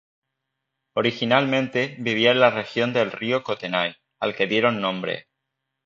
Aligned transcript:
Originalmente, 0.95 1.95
vivía 1.99 2.31
en 2.31 2.39
la 2.39 2.49
región 2.49 2.91
del 2.91 3.11
río 3.11 3.43
Kootenay, 3.43 3.97
al 4.19 4.35
que 4.35 4.47
dieron 4.47 4.81
nombre. 4.81 5.27